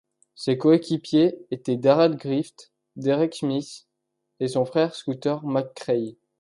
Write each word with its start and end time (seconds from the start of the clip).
Ses 0.33 0.57
coéquipiers 0.57 1.37
étaient 1.51 1.77
Darrell 1.77 2.15
Griffith, 2.15 2.71
Derek 2.95 3.35
Smith 3.35 3.85
et 4.39 4.47
son 4.47 4.65
frère 4.65 4.95
Scooter 4.95 5.45
McCray. 5.45 6.17